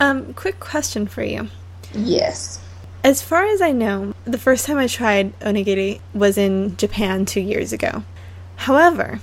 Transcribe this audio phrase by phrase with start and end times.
[0.00, 1.48] Um, quick question for you.
[1.92, 2.60] Yes.
[3.02, 7.40] As far as I know, the first time I tried onigiri was in Japan two
[7.40, 8.02] years ago.
[8.56, 9.20] However,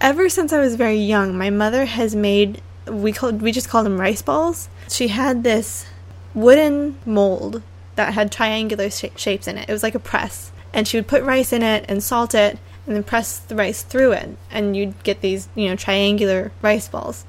[0.00, 3.86] ever since I was very young, my mother has made we called we just called
[3.86, 4.68] them rice balls.
[4.88, 5.86] She had this
[6.34, 7.62] wooden mold
[7.96, 9.68] that had triangular sh- shapes in it.
[9.68, 12.58] It was like a press, and she would put rice in it and salt it,
[12.86, 16.88] and then press the rice through it, and you'd get these you know triangular rice
[16.88, 17.24] balls.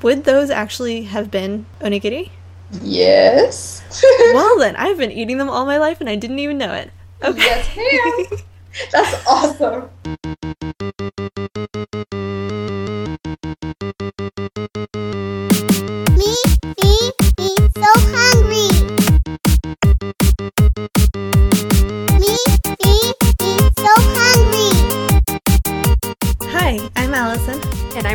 [0.00, 2.30] Would those actually have been onigiri?
[2.80, 3.82] Yes.
[4.32, 6.90] well then, I've been eating them all my life and I didn't even know it.
[7.22, 7.38] Okay.
[7.38, 8.40] Yes, ma'am.
[8.92, 9.90] That's awesome.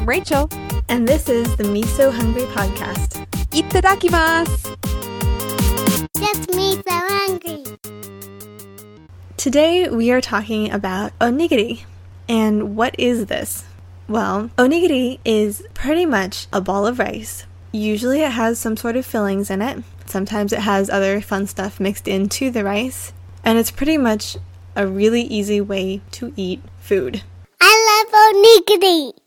[0.07, 0.49] I'm Rachel.
[0.88, 3.27] and this is the Miso Hungry podcast.
[3.52, 4.77] Itadakimasu!
[6.17, 7.63] Just me, so hungry.
[9.35, 11.84] Today we are talking about onigiri.
[12.29, 13.65] And what is this?
[14.07, 17.45] Well, onigiri is pretty much a ball of rice.
[17.73, 19.84] Usually it has some sort of fillings in it.
[20.05, 23.12] Sometimes it has other fun stuff mixed into the rice.
[23.43, 24.37] And it's pretty much
[24.73, 27.23] a really easy way to eat food.
[27.60, 29.26] I love onigiri.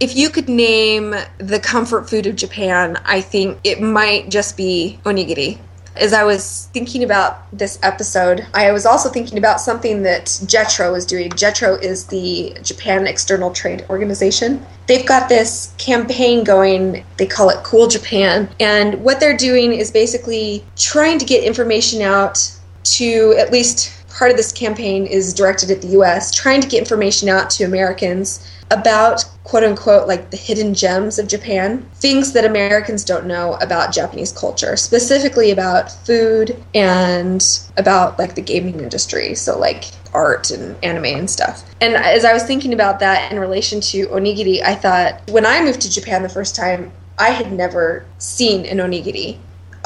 [0.00, 4.98] If you could name the comfort food of Japan, I think it might just be
[5.04, 5.58] onigiri.
[5.94, 10.96] As I was thinking about this episode, I was also thinking about something that JETRO
[10.96, 11.28] is doing.
[11.32, 14.64] JETRO is the Japan External Trade Organization.
[14.86, 18.48] They've got this campaign going, they call it Cool Japan.
[18.58, 22.38] And what they're doing is basically trying to get information out
[22.84, 26.78] to at least part of this campaign is directed at the US, trying to get
[26.78, 32.44] information out to Americans about quote unquote like the hidden gems of Japan, things that
[32.44, 39.34] Americans don't know about Japanese culture, specifically about food and about like the gaming industry,
[39.34, 41.64] so like art and anime and stuff.
[41.80, 45.62] And as I was thinking about that in relation to onigiri, I thought when I
[45.62, 49.38] moved to Japan the first time, I had never seen an onigiri.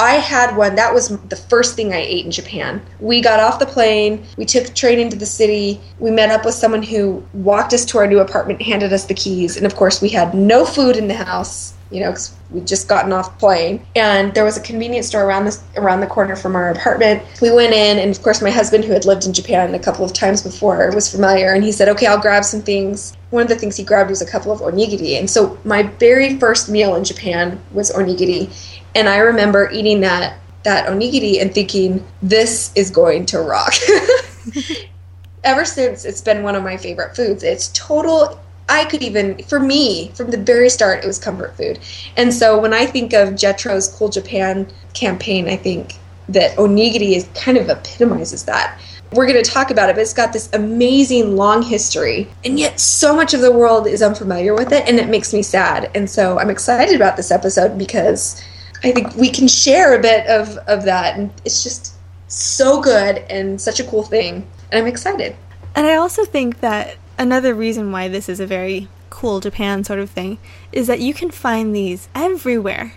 [0.05, 0.75] I had one.
[0.75, 2.83] That was the first thing I ate in Japan.
[3.01, 4.23] We got off the plane.
[4.37, 5.81] We took train into the city.
[5.99, 9.15] We met up with someone who walked us to our new apartment, handed us the
[9.15, 11.73] keys, and of course, we had no food in the house.
[11.91, 15.49] You know, because we'd just gotten off plane, and there was a convenience store around
[15.77, 17.23] around the corner from our apartment.
[17.41, 20.05] We went in, and of course, my husband, who had lived in Japan a couple
[20.05, 23.49] of times before, was familiar, and he said, "Okay, I'll grab some things." One of
[23.49, 26.97] the things he grabbed was a couple of onigiri, and so my very first meal
[26.97, 28.51] in Japan was onigiri,
[28.95, 33.75] and I remember eating that that onigiri and thinking, "This is going to rock."
[35.45, 37.43] Ever since, it's been one of my favorite foods.
[37.43, 38.41] It's total.
[38.67, 41.81] I could even, for me, from the very start, it was comfort food.
[42.17, 45.97] And so when I think of JETRO's Cool Japan campaign, I think
[46.31, 48.81] that onigiri is kind of epitomizes that.
[49.13, 52.81] We're going to talk about it, but it's got this amazing long history, and yet
[52.81, 55.91] so much of the world is unfamiliar with it, and it makes me sad.
[55.95, 58.43] And so I'm excited about this episode because
[58.85, 61.95] I think we can share a bit of, of that, and it's just
[62.29, 65.37] so good and such a cool thing, and I'm excited.
[65.75, 69.99] And I also think that another reason why this is a very cool Japan sort
[70.01, 70.39] of thing
[70.73, 72.95] is that you can find these everywhere.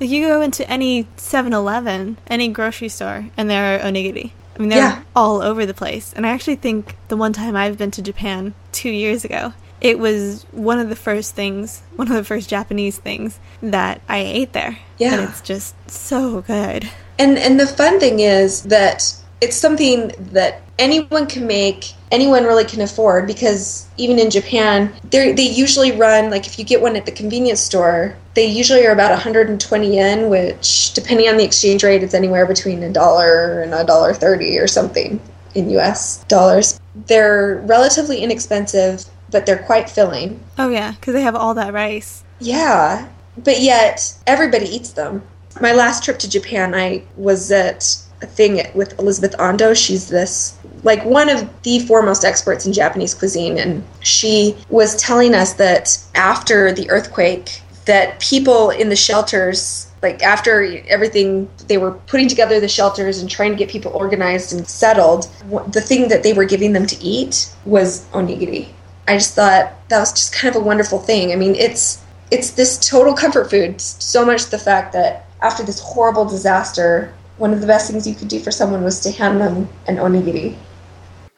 [0.00, 4.32] Like you go into any 7-Eleven, any grocery store, and there are onigiri.
[4.56, 5.02] I mean, they're Yeah.
[5.14, 6.12] all over the place.
[6.16, 9.98] And I actually think the one time I've been to Japan two years ago, it
[9.98, 14.52] was one of the first things, one of the first Japanese things that I ate
[14.52, 14.78] there.
[14.98, 15.14] Yeah.
[15.14, 16.90] And it's just so good.
[17.18, 22.64] And and the fun thing is that it's something that anyone can make, anyone really
[22.64, 26.96] can afford because even in Japan, they they usually run like if you get one
[26.96, 31.84] at the convenience store, they usually are about 120 yen, which depending on the exchange
[31.84, 35.20] rate, it's anywhere between a dollar and a dollar 30 or something
[35.54, 36.80] in US dollars.
[37.06, 40.40] They're relatively inexpensive, but they're quite filling.
[40.58, 42.24] Oh, yeah, because they have all that rice.
[42.40, 45.22] Yeah, but yet everybody eats them.
[45.60, 49.76] My last trip to Japan, I was at a thing with Elizabeth Andoh.
[49.76, 55.34] She's this like one of the foremost experts in Japanese cuisine, and she was telling
[55.34, 61.92] us that after the earthquake, that people in the shelters like after everything they were
[62.06, 65.24] putting together the shelters and trying to get people organized and settled
[65.72, 68.68] the thing that they were giving them to eat was onigiri
[69.08, 72.50] i just thought that was just kind of a wonderful thing i mean it's it's
[72.52, 77.60] this total comfort food so much the fact that after this horrible disaster one of
[77.60, 80.56] the best things you could do for someone was to hand them an onigiri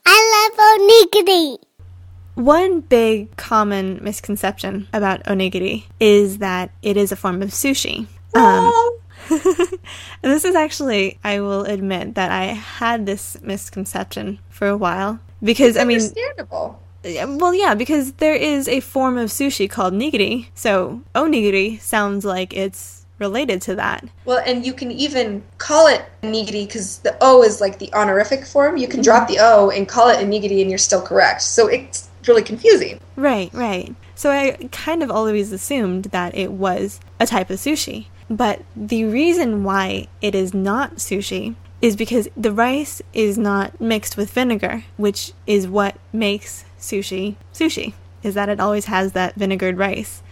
[0.06, 1.58] I love onigiri.
[2.34, 8.00] One big common misconception about onigiri is that it is a form of sushi.
[8.34, 8.98] Um, Oh,
[9.30, 15.20] And this is actually, I will admit that I had this misconception for a while
[15.42, 16.80] because I mean, Understandable.
[17.02, 20.48] Well, yeah, because there is a form of sushi called nigiri.
[20.54, 24.04] So, onigiri sounds like it's related to that.
[24.24, 28.44] Well, and you can even call it nigiri because the O is like the honorific
[28.44, 28.76] form.
[28.76, 29.34] You can drop mm-hmm.
[29.34, 31.42] the O and call it a nigiri and you're still correct.
[31.42, 33.00] So it's really confusing.
[33.16, 33.94] Right, right.
[34.14, 38.06] So I kind of always assumed that it was a type of sushi.
[38.28, 44.16] But the reason why it is not sushi is because the rice is not mixed
[44.16, 47.94] with vinegar, which is what makes sushi sushi.
[48.22, 50.22] Is that it always has that vinegared rice.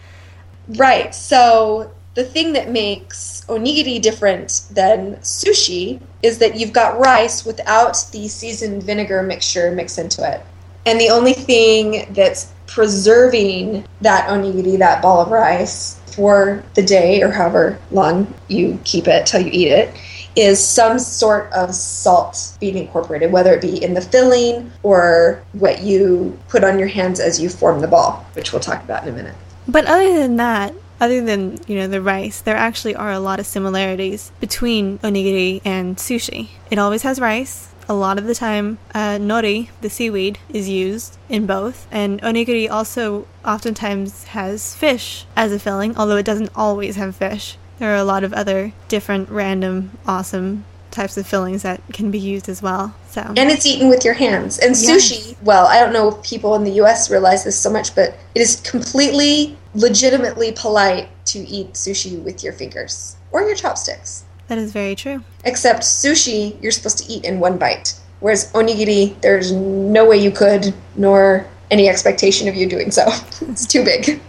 [0.67, 1.15] Right.
[1.15, 7.97] So the thing that makes onigiri different than sushi is that you've got rice without
[8.11, 10.41] the seasoned vinegar mixture mixed into it.
[10.85, 17.21] And the only thing that's preserving that onigiri, that ball of rice, for the day
[17.21, 19.95] or however long you keep it till you eat it,
[20.39, 25.81] is some sort of salt being incorporated, whether it be in the filling or what
[25.81, 29.09] you put on your hands as you form the ball, which we'll talk about in
[29.09, 29.35] a minute.
[29.67, 33.39] But other than that, other than, you know, the rice, there actually are a lot
[33.39, 36.49] of similarities between onigiri and sushi.
[36.69, 37.69] It always has rice.
[37.87, 41.87] A lot of the time, uh, nori, the seaweed, is used in both.
[41.91, 47.57] And onigiri also oftentimes has fish as a filling, although it doesn't always have fish.
[47.79, 52.19] There are a lot of other different, random, awesome types of fillings that can be
[52.19, 52.93] used as well.
[53.09, 54.59] So, And it's eaten with your hands.
[54.59, 57.95] And sushi, well, I don't know if people in the US realize this so much,
[57.95, 64.25] but it is completely, legitimately polite to eat sushi with your fingers or your chopsticks.
[64.47, 65.23] that is very true.
[65.45, 67.93] Except sushi, you're supposed to eat in one bite.
[68.19, 73.05] Whereas onigiri, there's no way you could, nor any expectation of you doing so.
[73.41, 74.19] it's too big.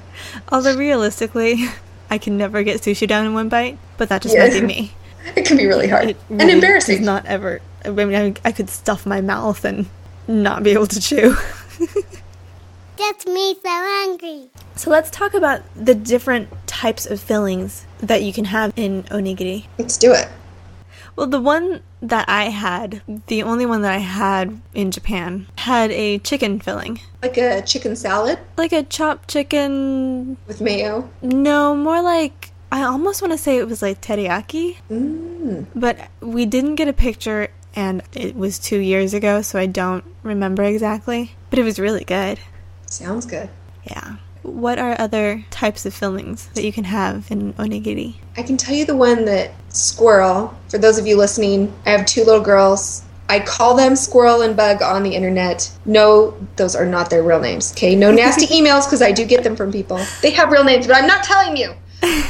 [0.53, 1.65] Although realistically,
[2.11, 4.43] I can never get sushi down in one bite, but that just Yeah.
[4.45, 4.93] might be me.
[5.37, 6.97] It can be really hard It and embarrassing.
[6.97, 7.61] Does not ever.
[7.85, 9.87] I mean, I, I could stuff my mouth and
[10.27, 11.37] not be able to chew.
[12.97, 14.49] Gets me so hungry.
[14.77, 19.67] So let's talk about the different types of fillings that you can have in onigiri.
[19.79, 20.29] Let's do it.
[21.21, 25.91] Well, the one that I had, the only one that I had in Japan, had
[25.91, 26.99] a chicken filling.
[27.23, 30.39] Like a chicken salad Like a chopped chicken.
[30.47, 31.11] with mayo.
[31.21, 32.53] No, more like.
[32.73, 34.79] I almost want to say it was like teriyaki.
[34.91, 35.67] Mm.
[35.75, 40.05] But we didn't get a picture, and it was two years ago, so I don't
[40.23, 41.33] remember exactly.
[41.51, 42.41] But it was really good.
[42.87, 43.51] Sounds good.
[43.85, 44.17] Yeah.
[44.51, 48.17] What are other types of fillings that you can have in onigiri?
[48.37, 52.07] I can tell you the one that Squirrel, for those of you listening, I have
[52.07, 53.05] two little girls.
[53.29, 55.71] I call them Squirrel and Bug on the internet.
[55.85, 57.73] No, those are not their real names.
[57.73, 60.05] Okay, no nasty emails because I do get them from people.
[60.21, 61.75] They have real names, but I'm not telling you.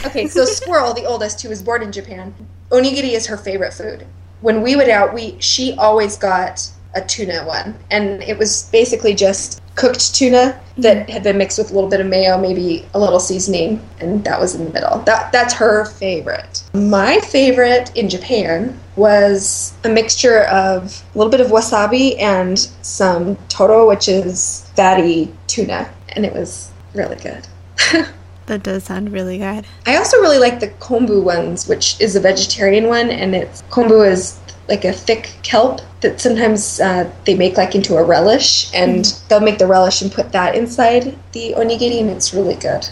[0.05, 2.35] Okay, so Squirrel, the oldest, who was born in Japan,
[2.71, 4.07] onigiri is her favorite food.
[4.43, 9.15] When we went out, we she always got a tuna one, and it was basically
[9.15, 11.13] just cooked tuna that mm-hmm.
[11.13, 14.41] had been mixed with a little bit of mayo, maybe a little seasoning, and that
[14.41, 14.99] was in the middle.
[15.01, 16.63] That that's her favorite.
[16.75, 23.37] My favorite in Japan was a mixture of a little bit of wasabi and some
[23.49, 27.47] toro, which is fatty tuna, and it was really good.
[28.51, 29.65] That does sound really good.
[29.87, 34.05] I also really like the kombu ones, which is a vegetarian one, and it's kombu
[34.05, 34.40] is
[34.71, 39.41] like a thick kelp that sometimes uh, they make like into a relish, and they'll
[39.41, 42.89] make the relish and put that inside the onigiri, and it's really good.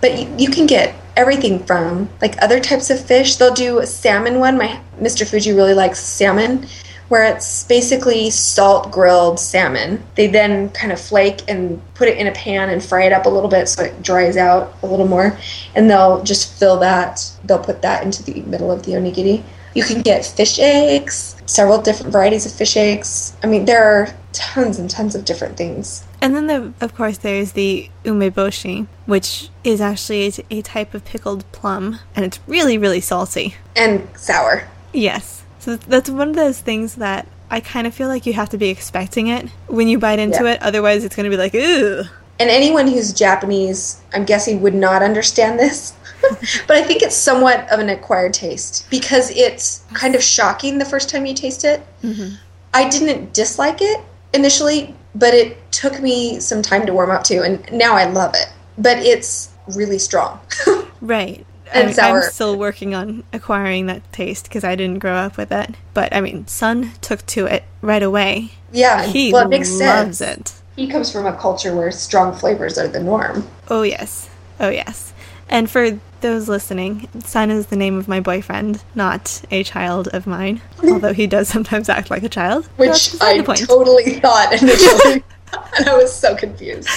[0.00, 3.36] But you, you can get everything from like other types of fish.
[3.36, 4.56] They'll do a salmon one.
[4.56, 5.28] My Mr.
[5.28, 6.66] Fuji really likes salmon,
[7.08, 10.02] where it's basically salt grilled salmon.
[10.14, 13.26] They then kind of flake and put it in a pan and fry it up
[13.26, 15.38] a little bit so it dries out a little more.
[15.74, 19.42] And they'll just fill that, they'll put that into the middle of the onigiri.
[19.78, 23.36] You can get fish eggs, several different varieties of fish eggs.
[23.44, 26.04] I mean, there are tons and tons of different things.
[26.20, 31.04] And then, the, of course, there's the umeboshi, which is actually a, a type of
[31.04, 33.54] pickled plum, and it's really, really salty.
[33.76, 34.66] And sour.
[34.92, 35.44] Yes.
[35.60, 38.58] So that's one of those things that I kind of feel like you have to
[38.58, 40.54] be expecting it when you bite into Yeah.
[40.54, 40.62] it.
[40.62, 42.02] Otherwise, it's going to be like, ooh.
[42.40, 45.94] And anyone who's Japanese, I'm guessing, would not understand this.
[46.66, 50.84] but I think it's somewhat of an acquired taste because it's kind of shocking the
[50.84, 51.84] first time you taste it.
[52.02, 52.34] Mm-hmm.
[52.74, 54.00] I didn't dislike it
[54.34, 58.34] initially, but it took me some time to warm up to, and now I love
[58.34, 58.48] it.
[58.76, 60.40] But it's really strong.
[61.00, 61.46] Right.
[61.72, 62.24] And I sour.
[62.24, 65.76] I'm still working on acquiring that taste because I didn't grow up with it.
[65.94, 68.50] But I mean, Sun took to it right away.
[68.72, 70.56] yeah, He well, it makes loves sense.
[70.56, 70.62] it.
[70.78, 73.48] He comes from a culture where strong flavors are the norm.
[73.66, 74.30] Oh, yes.
[74.60, 75.12] Oh, yes.
[75.48, 80.24] And for those listening, Sun is the name of my boyfriend, not a child of
[80.24, 80.60] mine.
[80.84, 82.66] Although he does sometimes act like a child.
[82.76, 85.24] Which I totally thought initially.
[85.78, 86.88] and I was so confused.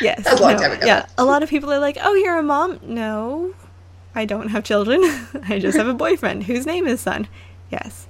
[0.00, 0.24] Yes.
[0.24, 0.86] That was a long no, time ago.
[0.86, 1.06] Yeah.
[1.18, 3.54] A lot of people are like, "Oh, you're a mom." No,
[4.12, 5.00] I don't have children.
[5.48, 7.28] I just have a boyfriend whose name is Sun.
[7.70, 8.08] Yes.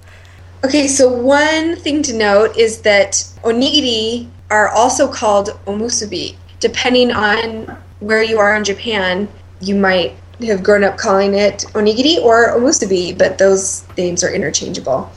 [0.63, 3.11] Okay, so one thing to note is that
[3.43, 6.35] onigiri are also called omusubi.
[6.59, 9.27] Depending on where you are in Japan,
[9.61, 10.15] you might
[10.47, 15.11] have grown up calling it onigiri or omusubi, but those names are interchangeable.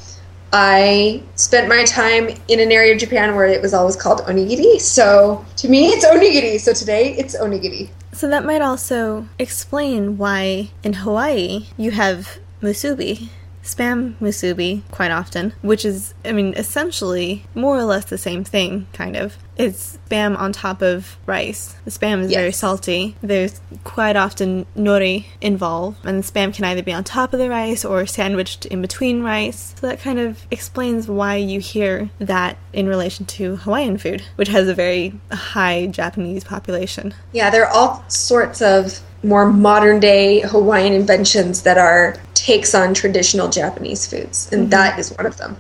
[0.53, 4.81] I spent my time in an area of Japan where it was always called onigiri,
[4.81, 6.61] so to me it's onigiri.
[6.61, 7.89] So today it's onigiri.
[8.13, 13.31] So that might also explain why in Hawaii you have musubi,
[13.63, 18.87] spam musubi, quite often, which is, I mean, essentially more or less the same thing,
[18.93, 19.37] kind of.
[19.57, 21.75] It's spam on top of rice.
[21.85, 23.17] The spam is very salty.
[23.21, 27.51] There's quite often nori involved, and the spam can either be on top of the
[27.51, 29.75] rice or sandwiched in between rice.
[29.79, 34.49] So that kind of explains why you hear that in relation to Hawaiian food, which
[34.49, 37.15] has a very high Japanese population.
[37.33, 42.95] Yeah, there are all sorts of more modern day Hawaiian inventions that are takes on
[42.95, 44.71] traditional Japanese foods, and mm-hmm.
[44.71, 45.57] that is one of them.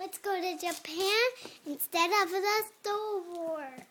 [0.00, 1.21] Let's go to Japan
[1.92, 3.86] instead of the store.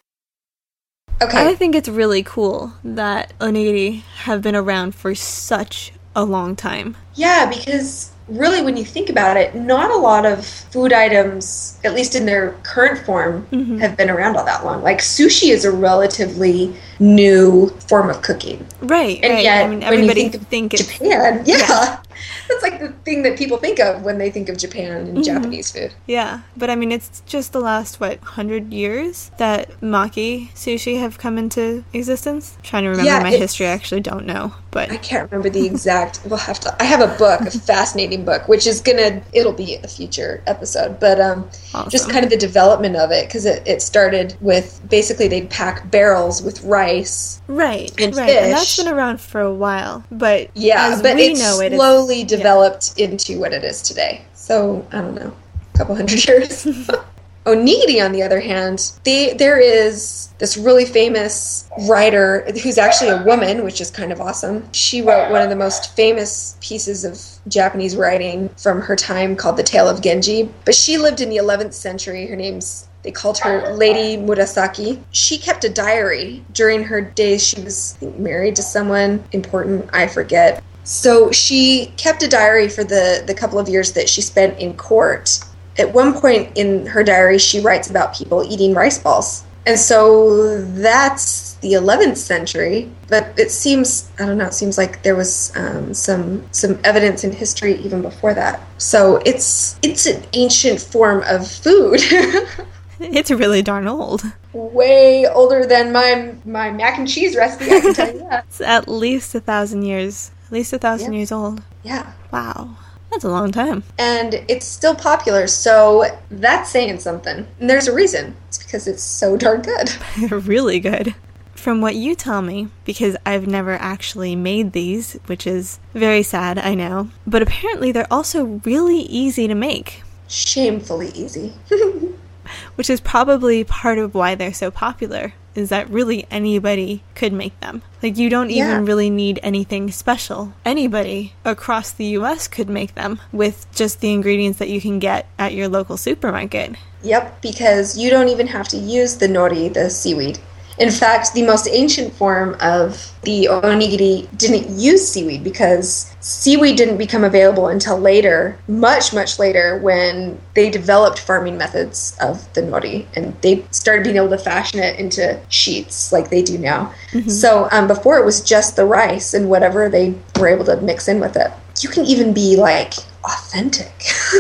[1.22, 1.50] Okay.
[1.50, 6.98] I think it's really cool that onigiri have been around for such a long time.
[7.14, 11.94] Yeah, because really, when you think about it, not a lot of food items, at
[11.94, 13.78] least in their current form, mm-hmm.
[13.78, 14.82] have been around all that long.
[14.82, 18.66] Like sushi is a relatively new form of cooking.
[18.82, 19.44] Right, And right.
[19.44, 21.44] yet, I mean, when you everybody think of think Japan, yeah.
[21.46, 22.02] Yeah.
[22.48, 25.72] That's like the thing that people think of when they think of Japan and Japanese
[25.72, 25.94] food.
[26.08, 31.18] yeah, but I mean, it's just the last what hundred years that maki sushi have
[31.18, 32.56] come into existence.
[32.58, 35.50] I'm trying to remember Yeah, my history, I actually don't know, but I can't remember
[35.50, 36.22] the exact.
[36.26, 36.76] We'll have to.
[36.82, 39.22] I have a book, a fascinating book, which is gonna.
[39.34, 41.50] It'll be a future episode, but um,
[41.90, 45.90] just kind of the development of it because it, it started with basically they'd pack
[45.92, 47.42] barrels with rice.
[47.48, 48.84] right, and right, and that's fish.
[48.86, 50.04] been around for a while.
[50.12, 51.80] But Yeah, as but we know it, it's-
[52.24, 54.26] developed into what it is today.
[54.34, 55.34] So I don't know,
[55.74, 56.66] a couple hundred years.
[57.46, 63.24] Onigiri, on the other hand, they, there is this really famous writer who's actually a
[63.24, 64.72] woman, which is kind of awesome.
[64.74, 67.20] She wrote one of the most famous pieces of
[67.52, 70.52] Japanese writing from her time called The Tale of Genji.
[70.66, 72.28] But she lived in the 11th century.
[72.28, 75.02] Her name's they called her Lady Murasaki.
[75.10, 77.44] She kept a diary during her days.
[77.44, 80.64] She was married to someone important, I forget.
[80.84, 84.76] So she kept a diary for the, the couple of years that she spent in
[84.76, 85.40] court.
[85.78, 89.44] At one point in her diary, she writes about people eating rice balls.
[89.66, 94.48] And so that's the 11th century, but it seems I don't know.
[94.48, 98.60] It seems like there was um, some some evidence in history even before that.
[98.80, 102.00] So it's it's an ancient form of food,
[103.00, 104.24] it's really darn old.
[104.54, 107.72] way older than my my mac and cheese recipe.
[107.72, 108.46] I can tell you that.
[108.48, 111.20] It's at least a thousand years, at least a thousand Yeah.
[111.20, 111.64] years old.
[111.82, 112.12] Yeah.
[112.30, 112.76] Wow,
[113.10, 113.84] that's a long time.
[113.98, 117.48] and it's still popular, so that's saying something.
[117.60, 118.36] And there's a reason.
[118.50, 119.94] It's because it's so darn good.
[120.46, 121.16] really good.
[121.56, 126.58] From what you tell me, because I've never actually made these, which is very sad,
[126.60, 131.54] I know, but apparently they're also really easy to make, Shamefully easy.
[132.76, 137.60] which is probably part of why they're so popular, is that really anybody could make
[137.60, 137.82] them.
[138.02, 138.72] Like, you don't Yeah.
[138.72, 140.54] even really need anything special.
[140.66, 145.28] Anybody across the US could make them with just the ingredients that you can get
[145.38, 146.76] at your local supermarket.
[147.04, 150.40] Yep, because you don't even have to use the nori, the seaweed.
[150.82, 156.98] In fact, the most ancient form of the onigiri didn't use seaweed because seaweed didn't
[156.98, 163.06] become available until later, much, much later, when they developed farming methods of the nori
[163.16, 166.92] and they started being able to fashion it into sheets like they do now.
[167.28, 171.08] So um, before it was just the rice and whatever they were able to mix
[171.08, 171.52] in with it.
[171.80, 173.94] You can even be like authentic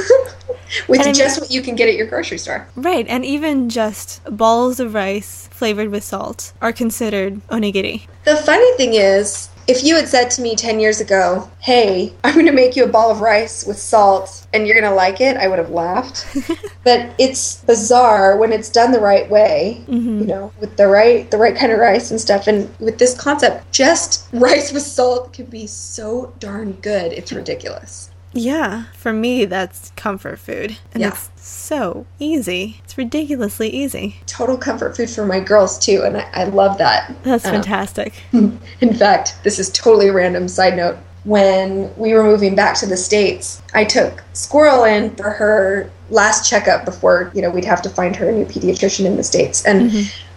[0.88, 2.68] with And I mean- just what you can get at your grocery store.
[2.75, 8.08] Right, and even just balls of rice flavored with salt are considered onigiri.
[8.25, 12.34] The funny thing is, if you had said to me 10 years ago, hey, I'm
[12.34, 15.22] going to make you a ball of rice with salt and you're going to like
[15.22, 16.25] it, I would have laughed.
[16.84, 20.20] but it's bizarre when it's done the right way, mm-hmm.
[20.20, 23.20] you know, with the right the right kind of rice and stuff and with this
[23.20, 27.13] concept, just rice with salt can be so darn good.
[27.13, 28.11] It's ridiculous.
[28.33, 30.77] Yeah, for me, that's comfort food.
[30.93, 31.09] And Yeah.
[31.09, 32.79] it's so easy.
[32.83, 34.17] It's ridiculously easy.
[34.25, 37.13] Total comfort food for my girls too, and I, I love that.
[37.23, 38.13] That's Um, fantastic.
[38.33, 40.97] In fact, this is totally a random side note.
[41.23, 46.50] When we were moving back to the States, I took Squirrel in for her last
[46.50, 49.63] checkup before, you know, we'd have to find her a new pediatrician in the States.
[49.63, 49.91] And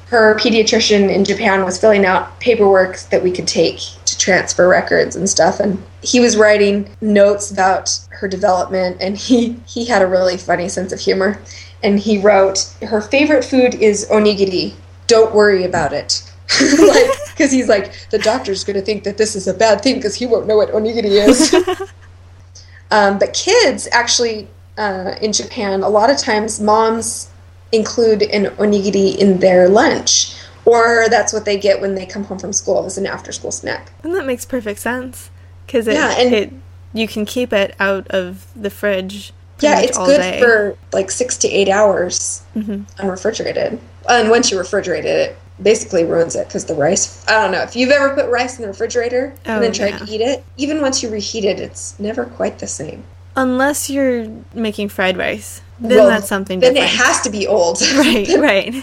[0.08, 3.80] her pediatrician in Japan was filling out paperwork that we could take
[4.14, 5.60] to transfer records and stuff.
[5.60, 10.68] And he was writing notes about her development, and he, he had a really funny
[10.68, 11.40] sense of humor.
[11.82, 14.74] And he wrote, Her favorite food is onigiri.
[15.06, 16.22] Don't worry about it.
[16.78, 19.96] like, because he's like, the doctor's going to think that this is a bad thing
[19.96, 21.54] because he won't know what onigiri is.
[22.90, 27.30] um, but kids actually uh, in Japan, a lot of times moms
[27.72, 32.38] include an onigiri in their lunch, or that's what they get when they come home
[32.38, 33.92] from school as an after-school snack.
[34.02, 35.30] And that makes perfect sense.
[35.66, 36.52] Because it, Yeah, and- it,
[36.92, 39.32] you can keep it out of the fridge.
[39.60, 40.40] Yeah, it's good day.
[40.40, 42.82] for like six to eight hours mm-hmm.
[43.00, 43.78] unrefrigerated.
[44.08, 47.24] And once you refrigerate it, it basically ruins it because the rice.
[47.28, 49.74] I don't know if you've ever put rice in the refrigerator Oh, and then oh,
[49.74, 49.98] tried yeah.
[49.98, 50.44] to eat it.
[50.56, 53.04] Even once you reheat it, it's never quite the same.
[53.36, 55.60] Unless you're making fried rice.
[55.80, 56.92] Then Well, that's something Then different.
[56.94, 57.80] it has to be old.
[57.96, 58.74] right, right.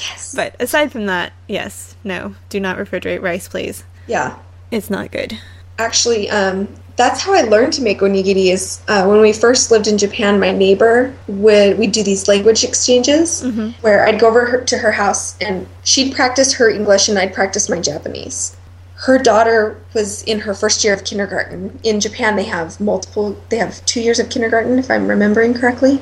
[0.00, 0.34] Yes.
[0.34, 3.84] But aside from that, yes, no, do not refrigerate rice, please.
[4.06, 4.38] yeah.
[4.70, 5.38] It's not good.
[5.78, 9.86] actually um, that's how i learned to make onigiri is uh, when we first lived
[9.88, 13.42] in japan my neighbor would we'd do these language exchanges
[13.82, 17.34] where i'd go over her, to her house and she'd practice her english and i'd
[17.34, 18.56] practice my japanese
[19.06, 23.56] her daughter was in her first year of kindergarten in japan they have multiple they
[23.58, 26.00] have two years of kindergarten if i'm remembering correctly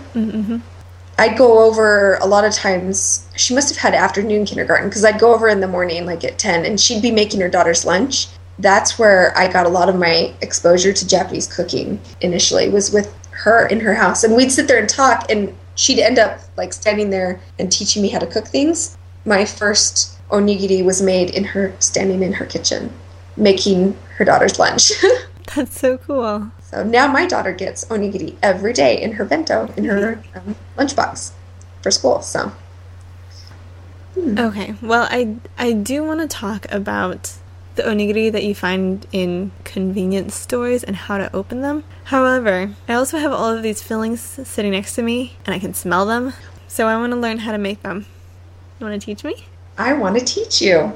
[1.19, 3.22] I'd go over a lot of times.
[3.37, 6.39] She must have had afternoon kindergarten because I'd go over in the morning, like at
[6.39, 8.29] 10, and she'd be making her daughter's lunch.
[8.59, 13.15] That's where I got a lot of my exposure to Japanese cooking initially, was with
[13.31, 14.23] her in her house.
[14.25, 18.03] And we'd sit there and talk, and she'd end up like standing there and teaching
[18.03, 18.97] me how to cook things.
[19.25, 22.93] My first onigiri was made in her, standing in her kitchen,
[23.37, 24.93] making her daughter's lunch.
[25.55, 26.51] That's so cool.
[26.63, 31.33] So now my daughter gets onigiri every day in her bento, in her um, lunchbox
[31.83, 32.23] for school.
[32.23, 32.53] So
[34.15, 34.39] Hmm.
[34.39, 37.33] Okay, well, I I do want to talk about
[37.75, 41.85] the onigiri that you find in convenience stores and how to open them.
[42.05, 45.73] However, I also have all of these fillings sitting next to me, and I can
[45.73, 46.35] smell them.
[46.69, 48.07] So I want to learn how to make them.
[48.79, 49.47] You want to teach me?
[49.79, 50.93] I want to teach you.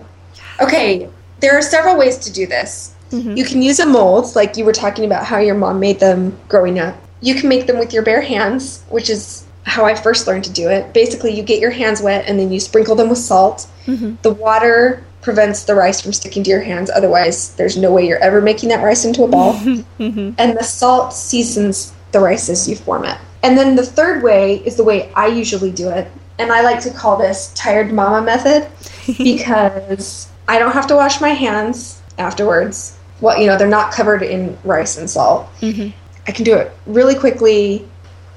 [0.61, 1.09] Okay,
[1.41, 2.95] there are several ways to do this.
[3.11, 3.37] Mm-hmm.
[3.37, 6.39] You can use a mold, like you were talking about how your mom made them
[6.49, 6.97] growing up.
[7.21, 10.53] You can make them with your bare hands, which is how I first learned to
[10.53, 10.95] do it.
[10.95, 13.67] Basically, you get your hands wet and then you sprinkle them with salt.
[13.87, 14.15] Mm-hmm.
[14.23, 18.23] The water prevents the rice from sticking to your hands, otherwise, there's no way you're
[18.23, 19.55] ever making that rice into a ball.
[19.99, 20.33] Mm-hmm.
[20.39, 23.19] And the salt seasons the rice as you form it.
[23.43, 26.11] And then the third way is the way I usually do it.
[26.39, 28.69] And I like to call this tired mama method
[29.19, 32.97] because I don't have to wash my hands afterwards.
[33.21, 35.49] Well, you know, they're not covered in rice and salt.
[35.61, 35.97] Mm-hmm.
[36.27, 37.89] I can do it really quickly.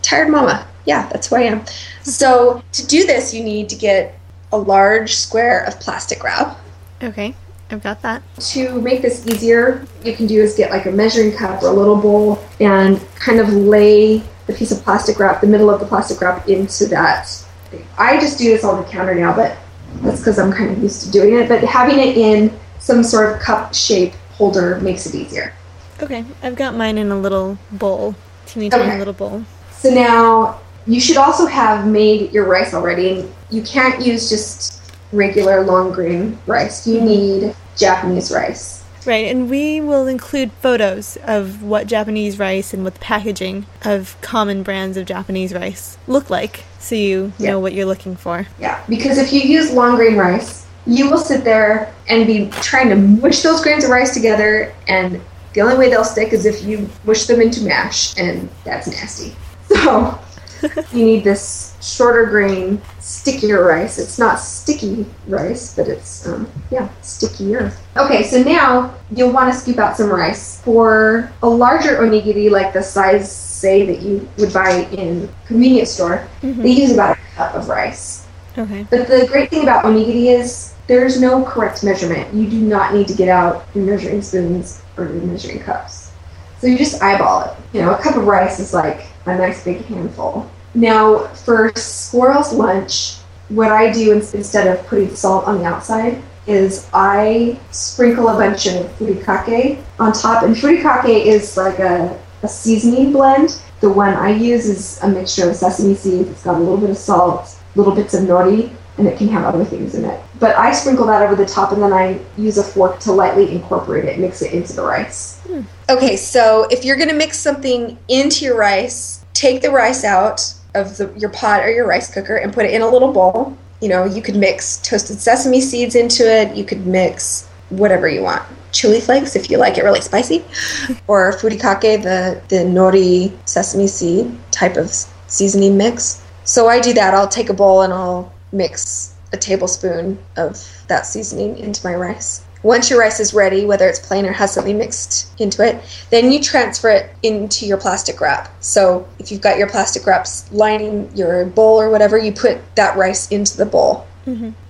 [0.02, 0.66] Tired mama.
[0.90, 1.64] Yeah, that's who I am.
[2.02, 4.18] So to do this, you need to get
[4.52, 6.58] a large square of plastic wrap.
[7.04, 7.36] Okay,
[7.70, 8.24] I've got that.
[8.54, 11.72] To make this easier, you can do is get like a measuring cup or a
[11.74, 15.86] little bowl and kind of lay the piece of plastic wrap, the middle of the
[15.86, 17.28] plastic wrap, into that.
[17.70, 17.86] thing.
[18.00, 19.56] I just do this on the counter now, but
[20.02, 21.48] that's because I'm kind of used to doing it.
[21.48, 25.54] But having it in some sort of cup shape holder makes it easier.
[26.02, 28.16] Okay, I've got mine in a little bowl.
[28.48, 28.98] Teeny tiny Okay.
[28.98, 29.46] little bowl.
[29.78, 33.20] So now you should also have made your rice already.
[33.20, 36.88] And you can't use just regular long grain rice.
[36.88, 37.08] You mm-hmm.
[37.08, 38.80] need Japanese rice.
[39.06, 44.18] Right, and we will include photos of what Japanese rice and what the packaging of
[44.22, 47.52] common brands of Japanese rice look like so you Yeah.
[47.52, 48.48] know what you're looking for.
[48.60, 52.90] Yeah, because if you use long grain rice, you will sit there and be trying
[52.90, 55.22] to mush those grains of rice together, and
[55.54, 59.36] the only way they'll stick is if you mush them into mash, and that's nasty.
[59.70, 60.20] So
[60.94, 63.98] you need this shorter grain, stickier rice.
[63.98, 67.74] It's not sticky rice, but it's um, yeah, stickier.
[67.98, 72.74] Okay, so now you'll want to scoop out some rice for a larger onigiri, like
[72.74, 76.28] the size say that you would buy in convenience store.
[76.42, 78.26] They use about a cup of rice.
[78.58, 78.86] Okay.
[78.90, 82.34] But the great thing about onigiri is there's no correct measurement.
[82.34, 86.12] You do not need to get out your measuring spoons or your measuring cups.
[86.60, 87.56] So you just eyeball it.
[87.74, 90.50] You know, a cup of rice is like a nice big handful.
[90.74, 93.18] Now, for squirrel's lunch,
[93.50, 98.68] what I do instead of putting salt on the outside is I sprinkle a bunch
[98.68, 100.44] of furikake on top.
[100.44, 103.62] And furikake is like a a seasoning blend.
[103.82, 106.30] The one I use is a mixture of sesame seeds.
[106.30, 109.46] It's got a little bit of salt, little bits of nori, and it can have
[109.46, 110.22] other things in it.
[110.40, 113.52] But I sprinkle that over the top and then I use a fork to lightly
[113.52, 115.40] incorporate it, mix it into the rice.
[115.48, 115.62] Hmm.
[115.90, 120.54] Okay, so if you're going to mix something into your rice, take the rice out
[120.76, 123.58] of the, your pot or your rice cooker and put it in a little bowl.
[123.82, 126.56] You know, you could mix toasted sesame seeds into it.
[126.56, 128.44] You could mix whatever you want.
[128.72, 130.44] Chili flakes if you like it really spicy,
[131.08, 134.92] or furikake, the the nori sesame seed type of
[135.28, 136.24] seasoning mix.
[136.44, 137.14] So I do that.
[137.14, 142.44] I'll take a bowl and I'll mix a tablespoon of that seasoning into my rice.
[142.62, 146.30] Once your rice is ready, whether it's plain or has something mixed into it, then
[146.32, 148.50] you transfer it into your plastic wrap.
[148.60, 152.98] So if you've got your plastic wraps lining your bowl or whatever, you put that
[152.98, 154.06] rice into the bowl.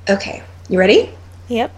[0.08, 1.10] Okay, you ready?
[1.48, 1.72] Yep.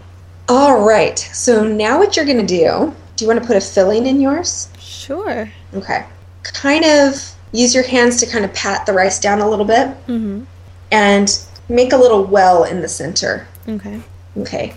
[0.48, 1.18] All right.
[1.18, 4.20] So now what you're going to do, do you want to put a filling in
[4.20, 4.68] yours?
[4.78, 5.50] Sure.
[5.74, 6.04] Okay.
[6.42, 9.88] Kind of use your hands to kind of pat the rice down a little bit
[10.06, 10.44] Mm-hmm.
[10.90, 13.46] and make a little well in the center.
[13.68, 14.00] Okay.
[14.36, 14.74] Okay.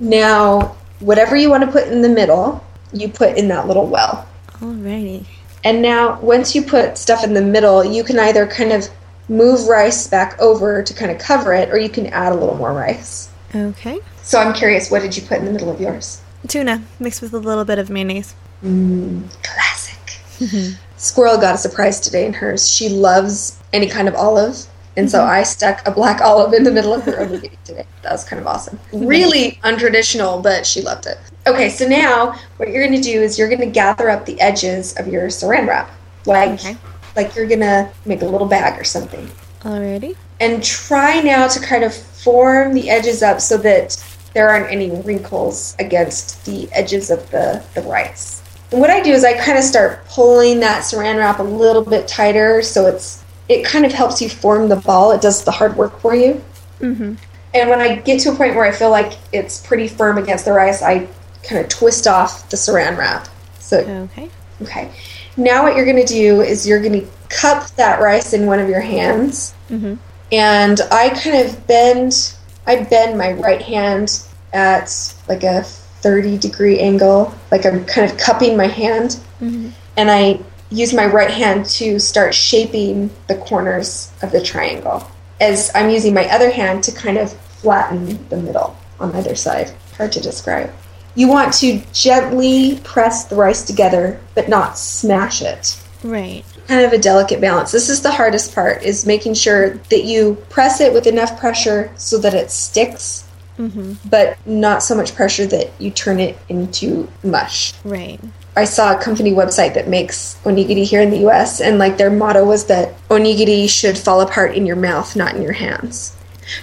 [0.00, 4.28] Now, whatever you want to put in the middle, you put in that little well.
[4.60, 5.26] Alrighty.
[5.64, 8.88] And now, once you put stuff in the middle, you can either kind of
[9.28, 12.56] move rice back over to kind of cover it, or you can add a little
[12.56, 13.28] more rice.
[13.54, 13.98] Okay.
[14.22, 16.22] So I'm curious, what did you put in the middle of yours?
[16.46, 18.34] Tuna mixed with a little bit of mayonnaise.
[18.62, 20.78] Mm, classic.
[20.96, 22.70] Squirrel got a surprise today in hers.
[22.70, 24.66] She loves any kind of olive.
[24.98, 25.30] And so mm-hmm.
[25.30, 27.86] I stuck a black olive in the middle of her onigiri today.
[28.02, 28.78] That was kind of awesome.
[28.90, 29.06] Mm-hmm.
[29.06, 31.18] Really untraditional, but she loved it.
[31.46, 34.38] Okay, so now what you're going to do is you're going to gather up the
[34.40, 35.88] edges of your saran wrap.
[36.26, 36.76] Like, Okay.
[37.14, 39.30] like you're going to make a little bag or something.
[39.60, 40.16] Alrighty.
[40.40, 43.96] And try now to kind of form the edges up so that
[44.34, 48.42] there aren't any wrinkles against the edges of the, the rice.
[48.72, 51.84] And what I do is I kind of start pulling that saran wrap a little
[51.84, 55.10] bit tighter so it's it kind of helps you form the ball.
[55.12, 56.42] It does the hard work for you.
[56.80, 57.14] Mm-hmm.
[57.54, 60.44] And when I get to a point where I feel like it's pretty firm against
[60.44, 61.08] the rice, I
[61.42, 63.28] kind of twist off the saran wrap.
[63.58, 63.78] So
[64.12, 64.28] Okay.
[64.62, 64.90] okay.
[65.36, 68.58] Now what you're going to do is you're going to cup that rice in one
[68.58, 69.94] of your hands Mm-hmm.
[70.32, 72.34] and I kind of bend
[72.66, 78.16] I bend my right hand at like a 30 degree angle like I'm kind of
[78.18, 79.72] cupping my hand Mhm.
[79.98, 85.08] and I use my right hand to start shaping the corners of the triangle
[85.40, 89.72] as I'm using my other hand to kind of flatten the middle on either side
[89.96, 90.70] hard to describe
[91.14, 96.44] you want to gently press the rice together but not smash it Right.
[96.68, 97.72] kind of a delicate balance.
[97.72, 101.90] This is the hardest part is making sure that you press it with enough pressure
[101.96, 103.24] so that it sticks,
[103.58, 103.94] Mm-hmm.
[104.08, 107.72] but not so much pressure that you turn it into mush.
[107.82, 108.20] Right.
[108.58, 112.10] I saw a company website that makes onigiri here in the US and like their
[112.10, 116.16] motto was that onigiri should fall apart in your mouth, not in your hands.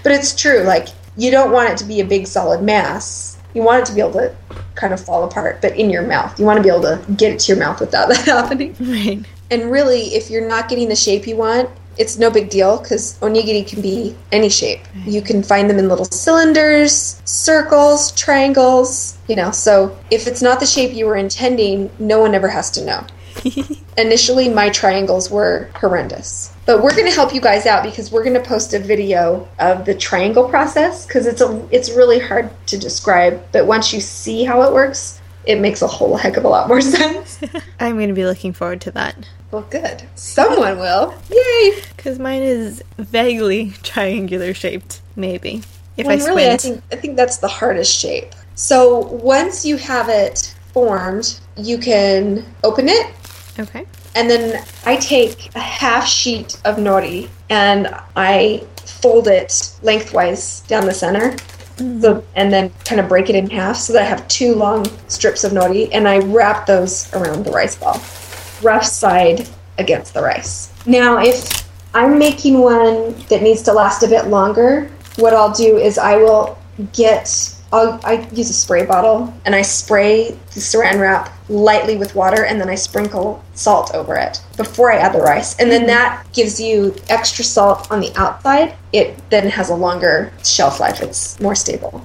[0.03, 3.38] But it's true, like you don't want it to be a big solid mass.
[3.53, 4.36] You want it to be able to
[4.75, 6.38] kind of fall apart, but in your mouth.
[6.38, 8.75] You want to be able to get it to your mouth without that happening.
[8.79, 9.25] Right.
[9.49, 13.17] And really, if you're not getting the shape you want, it's no big deal because
[13.19, 14.81] onigiri can be any shape.
[15.05, 19.51] You can find them in little cylinders, circles, triangles, you know.
[19.51, 23.05] So if it's not the shape you were intending, no one ever has to know.
[23.97, 26.51] Initially, my triangles were horrendous.
[26.65, 29.47] But we're going to help you guys out because we're going to post a video
[29.60, 34.01] of the triangle process because it's a it's really hard to describe, but once you
[34.01, 37.39] see how it works, it makes a whole heck of a lot more sense.
[37.79, 39.15] I'm going to be looking forward to that.
[39.51, 40.03] Well, good.
[40.15, 41.13] Someone will.
[41.31, 41.81] Yay!
[41.95, 45.62] Because mine is vaguely triangular shaped, maybe.
[45.97, 46.62] If Well, I really, I squint.
[46.62, 48.34] think I think that's the hardest shape.
[48.55, 53.08] So once you have it formed, you can open it,
[53.60, 53.86] Okay.
[54.15, 60.86] and then I take a half sheet of nori and I fold it lengthwise down
[60.86, 61.36] the center.
[61.77, 64.85] So, and then kind of break it in half so that I have two long
[65.07, 68.01] strips of nori, and I wrap those around the rice ball,
[68.61, 70.71] rough side against the rice.
[70.85, 75.77] Now, if I'm making one that needs to last a bit longer, what I'll do
[75.77, 76.57] is I will
[76.93, 77.54] get.
[77.75, 82.45] I'll, I use a spray bottle and I spray the saran wrap lightly with water
[82.45, 85.59] and then I sprinkle salt over it before I add the rice.
[85.59, 88.75] And then that gives you extra salt on the outside.
[88.93, 92.01] It then has a longer shelf life, it's more stable.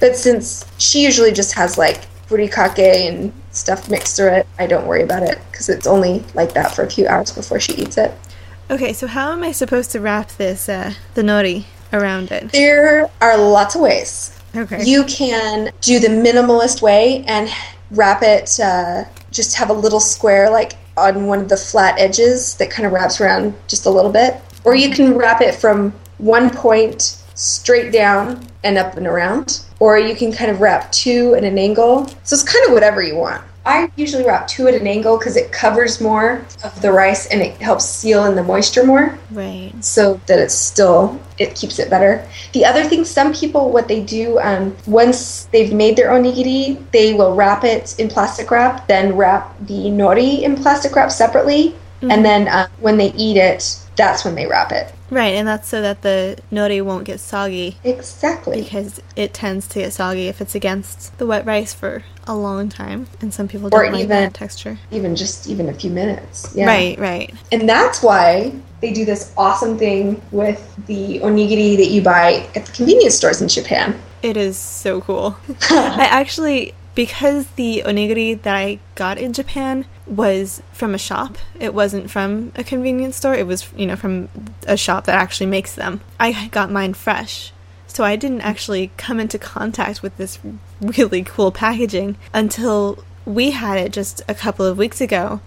[0.00, 4.86] But since she usually just has like furikake and stuff mixed through it, I don't
[4.86, 7.98] worry about it because it's only like that for a few hours before she eats
[7.98, 8.12] it.
[8.70, 12.52] Okay, so how am I supposed to wrap this, uh, the nori around it?
[12.52, 14.38] There are lots of ways.
[14.54, 14.84] Okay.
[14.84, 17.48] You can do the minimalist way and
[17.90, 22.54] wrap it, uh, just have a little square, like on one of the flat edges
[22.56, 24.36] that kind of wraps around just a little bit.
[24.64, 29.60] Or you can wrap it from one point straight down and up and around.
[29.80, 32.06] Or you can kind of wrap two at an angle.
[32.24, 33.42] So it's kind of whatever you want.
[33.64, 37.40] I usually wrap two at an angle because it covers more of the rice and
[37.40, 39.72] it helps seal in the moisture more Right.
[39.80, 42.26] so that it's still it keeps it better.
[42.52, 47.14] The other thing, some people what they do um, once they've made their onigiri, they
[47.14, 52.24] will wrap it in plastic wrap, then wrap the nori in plastic wrap separately, and
[52.24, 54.92] then uh, when they eat it, that's when they wrap it.
[55.10, 58.62] Right, and that's so that the nori won't get soggy Exactly.
[58.62, 62.68] because it tends to get soggy if it's against the wet rice for a long
[62.68, 64.78] time, and some people Or don't like even- that texture.
[64.90, 66.52] Even just even a few minutes.
[66.54, 66.66] Yeah.
[66.66, 67.34] Right, right.
[67.50, 72.64] And that's why they do this awesome thing with the onigiri that you buy at
[72.66, 74.00] the convenience stores in Japan.
[74.22, 75.36] It is so cool.
[75.70, 81.74] I actually, because the onigiri that I got in Japan was from a shop, it
[81.74, 84.28] wasn't from a convenience store, it was, you know, from
[84.66, 86.00] a shop that actually makes them.
[86.20, 87.52] I got mine fresh.
[87.86, 90.38] So I didn't actually come into contact with this
[90.80, 95.40] really cool packaging until we had it just a couple of weeks ago.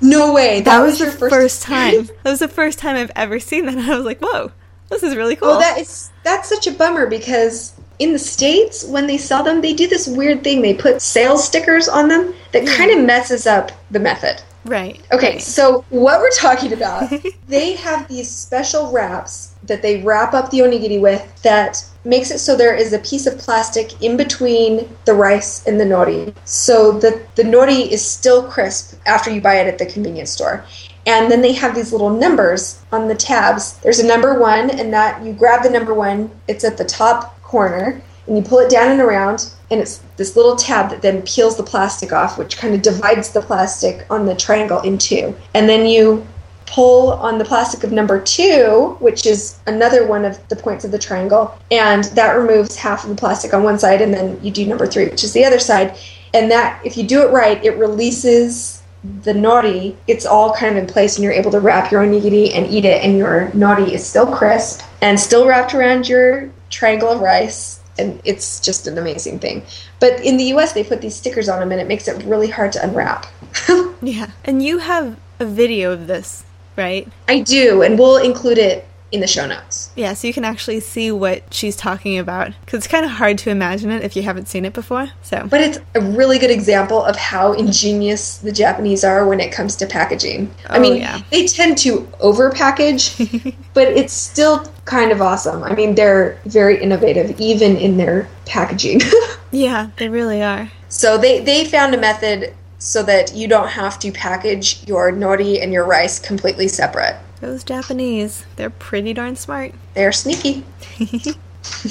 [0.00, 0.60] No way.
[0.60, 2.04] That, That, was, was, your the first, first, time.
[2.22, 3.74] that was the first time I've ever seen that.
[3.74, 4.52] And I was like, whoa,
[4.90, 5.50] this is really cool.
[5.50, 9.60] Oh, that is that's such a bummer because in the states when they sell them,
[9.60, 10.62] they do this weird thing.
[10.62, 12.74] They put sales stickers on them that hmm.
[12.74, 14.42] kind of messes up the method.
[14.64, 15.00] right.
[15.12, 15.42] Okay, right.
[15.42, 17.12] so what we're talking about,
[17.48, 22.38] they have these special wraps that they wrap up the onigiri with that makes it
[22.38, 26.34] so there is a piece of plastic in between the rice and the nori.
[26.44, 30.64] So that the nori is still crisp after you buy it at the convenience store.
[31.06, 33.78] And then they have these little numbers on the tabs.
[33.78, 37.41] There's a number one, and that you grab the number one, it's at the top
[37.52, 41.20] corner, and you pull it down and around, and it's this little tab that then
[41.22, 45.36] peels the plastic off, which kind of divides the plastic on the triangle in two.
[45.54, 46.26] And then you
[46.66, 50.90] pull on the plastic of number two, which is another one of the points of
[50.92, 54.50] the triangle, and that removes half of the plastic on one side, and then you
[54.50, 55.94] do number three, which is the other side.
[56.32, 58.81] And that, if you do it right, it releases
[59.22, 59.96] the nori.
[60.06, 62.84] It's all kind of in place, and you're able to wrap your onigiri and eat
[62.84, 67.80] it, and your nori is still crisp and still wrapped around your triangle of rice.
[67.98, 69.62] And it's just an amazing thing.
[70.00, 72.48] But in the US, they put these stickers on them, and it makes it really
[72.48, 73.26] hard to unwrap.
[74.02, 74.30] Yeah.
[74.44, 76.44] And you have a video of this,
[76.76, 77.06] right?
[77.28, 79.90] I do, and we'll include it in the show notes.
[79.94, 82.52] Yeah, so you can actually see what she's talking about.
[82.64, 85.10] Because it's kind of hard to imagine it if you haven't seen it before.
[85.22, 89.52] So, But it's a really good example of how ingenious the Japanese are when it
[89.52, 90.50] comes to packaging.
[90.68, 91.20] I Oh, mean, yeah.
[91.30, 95.62] they tend to overpackage, but it's still kind of awesome.
[95.62, 99.00] I mean, they're very innovative, even in their packaging.
[99.52, 100.70] yeah, they really are.
[100.88, 105.62] so they, they found a method so that you don't have to package your nori
[105.62, 107.16] and your rice completely separate.
[107.42, 109.72] Those Japanese, they're pretty darn smart.
[109.94, 110.64] They're sneaky.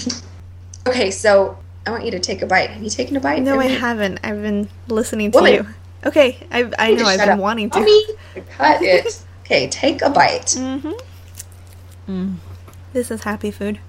[0.87, 2.69] okay, so I want you to take a bite.
[2.69, 3.41] Have you taken a bite?
[3.41, 4.19] No, I Everybody- haven't.
[4.23, 5.53] I've been listening to Woman.
[5.53, 5.67] you.
[6.05, 7.39] Okay, I, I you know I've been up.
[7.39, 7.79] wanting to.
[7.79, 8.05] Mommy,
[8.49, 9.23] cut it.
[9.43, 10.45] Okay, take a bite.
[10.57, 10.91] Mm-hmm.
[12.09, 12.35] Mm.
[12.93, 13.79] This is happy food.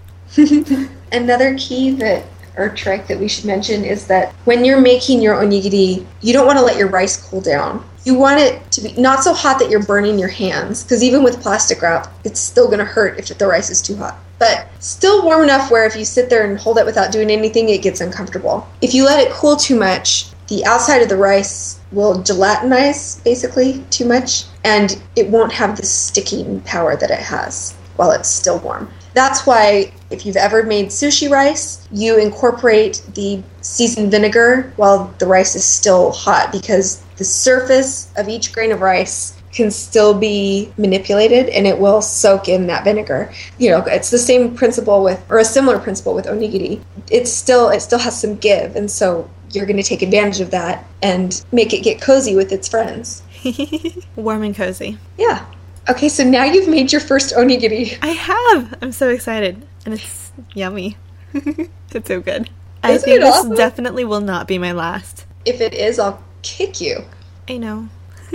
[1.13, 2.25] Another key that
[2.57, 6.47] or trick that we should mention is that when you're making your onigiri, you don't
[6.47, 7.85] want to let your rice cool down.
[8.05, 11.23] You want it to be not so hot that you're burning your hands, because even
[11.23, 14.19] with plastic wrap, it's still going to hurt if the rice is too hot.
[14.39, 17.69] But still warm enough where if you sit there and hold it without doing anything,
[17.69, 18.67] it gets uncomfortable.
[18.81, 23.85] If you let it cool too much, the outside of the rice will gelatinize basically
[23.91, 28.59] too much, and it won't have the sticking power that it has while it's still
[28.59, 28.91] warm.
[29.15, 35.27] That's why if you've ever made sushi rice, you incorporate the seasoned vinegar while the
[35.27, 40.73] rice is still hot because the surface of each grain of rice can still be
[40.79, 43.33] manipulated and it will soak in that vinegar.
[43.59, 46.83] You know, it's the same principle with or a similar principle with onigiri.
[47.11, 50.51] It's still it still has some give and so you're going to take advantage of
[50.51, 53.23] that and make it get cozy with its friends.
[54.17, 54.99] Warm and cozy.
[55.19, 55.45] Yeah.
[55.89, 57.99] Okay, so now you've made your first onigiri.
[58.03, 58.79] I have!
[58.81, 59.67] I'm so excited.
[59.85, 60.97] And it's yummy.
[61.35, 62.51] it's so good.
[62.83, 65.27] I Isn't think it this definitely will not be my last.
[65.45, 67.05] If it is, I'll kick you.
[67.49, 67.89] I know.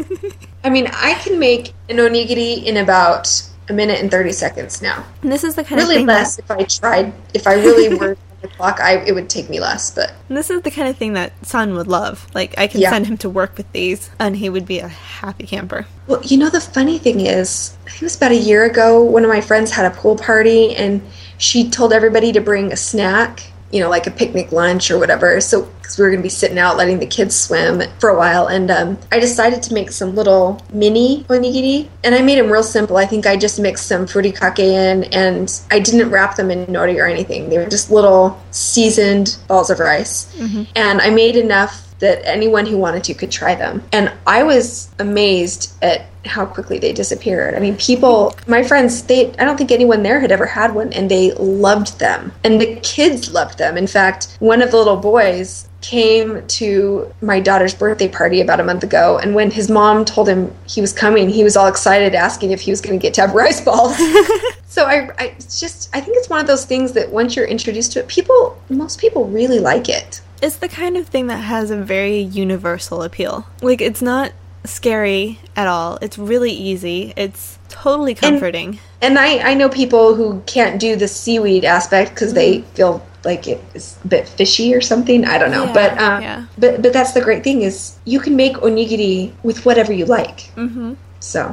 [0.63, 5.05] I mean, I can make an onigiri in about a minute and 30 seconds now.
[5.21, 7.13] And this is the kind of Really thing less that, if I tried.
[7.33, 9.91] If I really were on the clock, I, it would take me less.
[9.91, 12.28] But and this is the kind of thing that Sun would love.
[12.34, 12.91] Like I can Yeah.
[12.91, 15.86] send him to work with these and he would be a happy camper.
[16.08, 19.02] Well, you know, the funny thing is, I think it was about a year ago,
[19.02, 21.02] one of my friends had a pool party and
[21.38, 25.41] she told everybody to bring a snack, you know, like a picnic lunch or whatever.
[25.41, 28.17] So because we were going to be sitting out letting the kids swim for a
[28.17, 28.47] while.
[28.47, 31.88] And um, I decided to make some little mini onigiri.
[32.04, 32.97] And I made them real simple.
[32.97, 37.02] I think I just mixed some furikake in and I didn't wrap them in nori
[37.02, 37.50] or anything.
[37.50, 40.28] They were just little seasoned balls of rice.
[40.76, 43.82] And I made enough that anyone who wanted to could try them.
[43.91, 47.56] And I was amazed at how quickly they disappeared.
[47.56, 50.91] I mean, people, my friends, they I don't think anyone there had ever had one
[50.93, 52.34] and they loved them.
[52.43, 53.78] And the kids loved them.
[53.78, 58.63] In fact, one of the little boys came to my daughter's birthday party about a
[58.63, 62.16] month ago and when his mom told him he was coming, he was all excited
[62.16, 63.96] asking if he was going to get to have rice balls.
[64.68, 67.94] so I I just I think it's one of those things that once you're introduced
[67.94, 70.22] to it, people most people really like it.
[70.42, 73.48] It's the kind of thing that has a very universal appeal.
[73.62, 74.34] Like, it's not
[74.66, 75.98] scary at all.
[76.02, 77.13] It's really easy.
[77.16, 78.80] It's totally comforting.
[79.02, 82.70] And I, I know people who can't do the seaweed aspect because they mm-hmm.
[82.76, 85.28] feel like it is a bit fishy or something.
[85.28, 86.40] I don't know, Yeah, but uh, yeah.
[86.58, 90.48] but but that's the great thing is you can make onigiri with whatever you like.
[90.56, 91.52] hmm So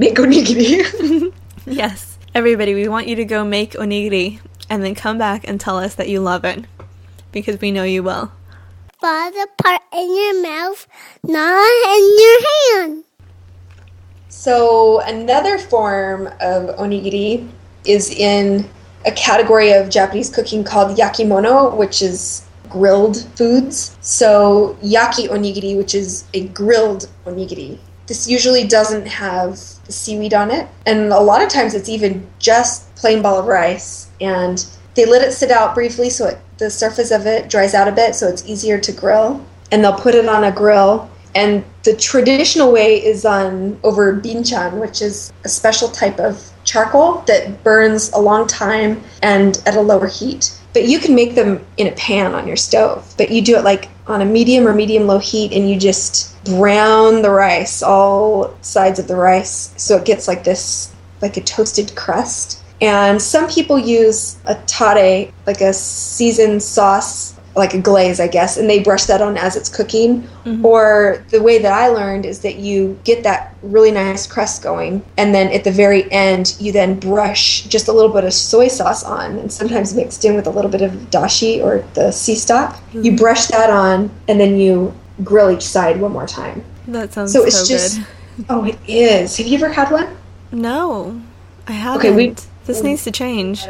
[0.00, 0.80] make onigiri.
[1.68, 2.16] Yes.
[2.34, 4.40] Everybody, we want you to go make onigiri
[4.72, 6.64] and then come back and tell us that you love it.
[7.30, 8.32] Because we know you will.
[9.04, 10.86] Fall apart in your mouth,
[11.22, 13.04] not in your hand.
[14.28, 17.46] so another form of onigiri
[17.84, 18.64] is in
[19.04, 23.96] a category of Japanese cooking called yakimono, which is grilled foods.
[24.00, 27.78] So yaki onigiri, which is a grilled onigiri.
[28.06, 29.52] This usually doesn't have
[29.86, 33.46] the seaweed on it, and a lot of times it's even just plain ball of
[33.46, 34.08] rice.
[34.20, 37.88] And they let it sit out briefly so it, the surface of it dries out
[37.88, 39.44] a bit, so it's easier to grill.
[39.70, 41.10] And they'll put it on a grill.
[41.34, 47.22] And the traditional way is on over binchan, which is a special type of charcoal
[47.26, 50.58] that burns a long time and at a lower heat.
[50.72, 53.64] But you can make them in a pan on your stove, but you do it
[53.64, 58.56] like on a medium or medium low heat and you just brown the rice, all
[58.62, 62.62] sides of the rice, so it gets like this, like a toasted crust.
[62.80, 68.56] And some people use a tare, like a seasoned sauce, like a glaze, I guess,
[68.56, 70.22] and they brush that on as it's cooking.
[70.44, 70.64] Mm-hmm.
[70.64, 75.04] Or the way that I learned is that you get that really nice crust going,
[75.16, 78.68] and then at the very end, you then brush just a little bit of soy
[78.68, 82.34] sauce on, and sometimes mixed in with a little bit of dashi or the sea
[82.34, 82.80] stock.
[82.92, 83.16] You mm-hmm.
[83.16, 86.64] brush that on, and then you grill each side one more time.
[86.88, 88.46] That sounds So so, it's just, good.
[88.48, 89.36] oh, it is.
[89.36, 90.16] Have you ever had one?
[90.50, 91.20] No,
[91.66, 92.00] I haven't.
[92.00, 92.34] Okay, we-
[92.64, 93.66] this needs to change.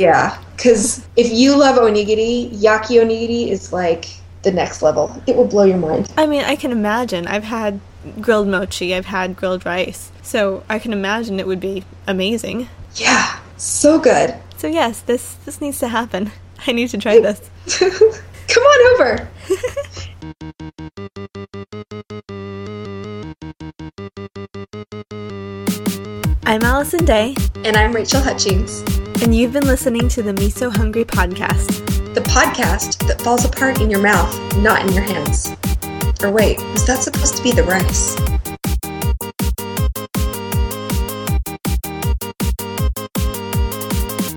[0.00, 4.06] Yeah, because if you love onigiri, yaki onigiri is like
[4.40, 5.14] the next level.
[5.26, 6.10] It will blow your mind.
[6.16, 7.26] I mean, I can imagine.
[7.26, 7.80] I've had
[8.18, 10.10] grilled mochi, I've had grilled rice.
[10.22, 12.68] So I can imagine it would be amazing.
[12.94, 14.34] Yeah, so good.
[14.56, 16.32] So yes, this this needs to happen.
[16.66, 17.50] I need to try this.
[18.48, 19.28] Come on over.
[26.50, 28.80] I'm Allison Day, And I'm Rachel Hutchings,
[29.22, 31.86] and you've been listening to the Me So Hungry podcast.
[32.12, 35.52] the podcast that falls apart in your mouth, not in your hands.
[36.24, 38.16] Or wait, was that supposed to be the rice?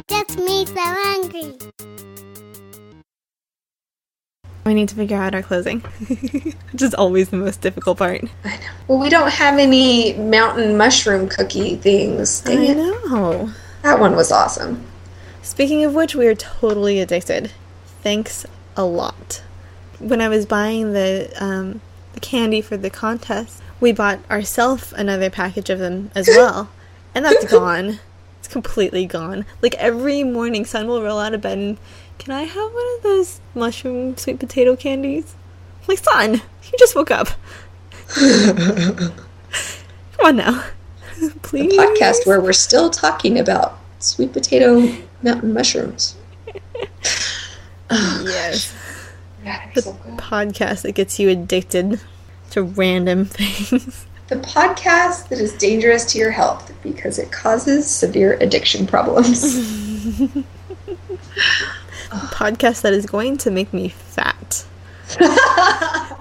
[0.08, 1.58] That's Miso Hungry.
[4.66, 5.80] We need to figure out our closing,
[6.72, 8.24] which is always the most difficult part.
[8.46, 8.62] I know.
[8.88, 12.40] Well, we don't have any mountain mushroom cookie things.
[12.42, 12.78] Dang I it.
[12.78, 13.52] know.
[13.82, 14.86] That one was awesome.
[15.42, 17.52] Speaking of which, we are totally addicted.
[18.02, 18.46] Thanks
[18.78, 19.44] a lot.
[20.00, 21.82] When I was buying the um,
[22.14, 26.70] the candy for the contest, we bought ourselves another package of them as well,
[27.14, 28.00] and that's gone.
[28.40, 29.46] It's completely gone.
[29.62, 31.78] Like every morning, Sun will roll out of bed and,
[32.18, 35.36] "Can I have one of those mushroom sweet potato candies?"
[35.82, 37.30] I'm like, Sun, you just woke up.
[38.16, 39.12] Come
[40.24, 40.64] on now,
[41.42, 41.74] please.
[41.78, 44.88] Podcast where we're still talking about sweet potato
[45.22, 46.16] mountain mushrooms.
[47.96, 48.74] Oh, yes.
[49.76, 50.18] The so good.
[50.18, 52.00] podcast that gets you addicted
[52.52, 54.08] to random things.
[54.30, 59.54] The podcast that is dangerous to your health because it causes severe addiction problems.
[62.14, 64.66] Podcast that is going to make me fat.